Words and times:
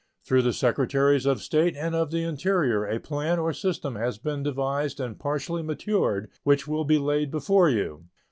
Through 0.23 0.41
the 0.41 0.51
Secretaries 0.51 1.27
of 1.27 1.43
State 1.43 1.75
and 1.77 1.93
of 1.93 2.09
the 2.09 2.23
Interior 2.23 2.85
a 2.85 2.99
plan 2.99 3.37
or 3.37 3.53
system 3.53 3.95
has 3.97 4.17
been 4.17 4.41
devised 4.41 4.99
and 4.99 5.19
partly 5.19 5.61
matured, 5.61 6.23
and 6.23 6.31
which 6.41 6.67
will 6.67 6.85
be 6.85 6.97
laid 6.97 7.29
before 7.29 7.69
you. 7.69 8.05